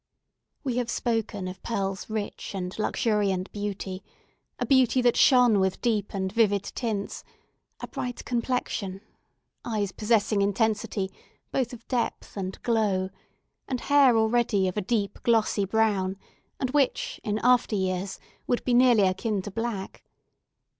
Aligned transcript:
We 0.63 0.77
have 0.77 0.89
spoken 0.89 1.47
of 1.47 1.61
Pearl's 1.61 2.09
rich 2.09 2.55
and 2.55 2.73
luxuriant 2.79 3.51
beauty—a 3.51 4.65
beauty 4.65 4.99
that 4.99 5.15
shone 5.15 5.59
with 5.59 5.79
deep 5.79 6.15
and 6.15 6.31
vivid 6.33 6.63
tints, 6.63 7.23
a 7.81 7.87
bright 7.87 8.25
complexion, 8.25 9.01
eyes 9.63 9.91
possessing 9.91 10.41
intensity 10.41 11.11
both 11.51 11.71
of 11.71 11.87
depth 11.87 12.35
and 12.35 12.59
glow, 12.63 13.11
and 13.67 13.79
hair 13.81 14.17
already 14.17 14.67
of 14.67 14.75
a 14.75 14.81
deep, 14.81 15.21
glossy 15.21 15.65
brown, 15.65 16.17
and 16.59 16.71
which, 16.71 17.21
in 17.23 17.37
after 17.43 17.75
years, 17.75 18.19
would 18.47 18.63
be 18.63 18.73
nearly 18.73 19.03
akin 19.03 19.43
to 19.43 19.51
black. 19.51 20.03